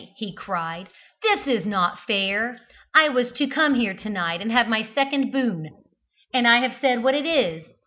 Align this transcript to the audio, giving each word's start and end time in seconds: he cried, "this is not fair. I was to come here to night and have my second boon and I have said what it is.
he 0.15 0.33
cried, 0.33 0.87
"this 1.21 1.45
is 1.45 1.63
not 1.63 1.99
fair. 2.07 2.59
I 2.95 3.09
was 3.09 3.31
to 3.33 3.45
come 3.45 3.75
here 3.75 3.93
to 3.93 4.09
night 4.09 4.41
and 4.41 4.51
have 4.51 4.67
my 4.67 4.89
second 4.95 5.31
boon 5.31 5.69
and 6.33 6.47
I 6.47 6.57
have 6.61 6.81
said 6.81 7.03
what 7.03 7.13
it 7.13 7.27
is. 7.27 7.63